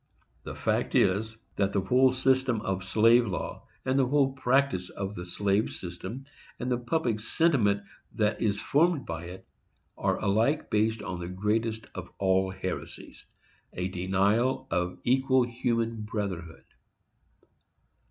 The 0.41 0.55
fact 0.55 0.95
is, 0.95 1.37
that 1.57 1.73
the 1.73 1.81
whole 1.81 2.11
system 2.11 2.59
of 2.61 2.83
slave 2.83 3.27
law, 3.27 3.67
and 3.85 3.99
the 3.99 4.07
whole 4.07 4.31
practice 4.33 4.89
of 4.89 5.13
the 5.13 5.27
slave 5.27 5.69
system, 5.69 6.25
and 6.59 6.71
the 6.71 6.79
public 6.79 7.19
sentiment 7.19 7.83
that 8.15 8.41
is 8.41 8.59
formed 8.59 9.05
by 9.05 9.25
it, 9.25 9.47
are 9.99 10.17
alike 10.19 10.71
based 10.71 11.03
on 11.03 11.19
the 11.19 11.27
greatest 11.29 11.85
of 11.93 12.09
all 12.17 12.49
heresies, 12.49 13.27
a 13.73 13.89
denial 13.89 14.67
of 14.71 14.97
equal 15.03 15.43
human 15.43 16.01
brotherhood. 16.01 16.65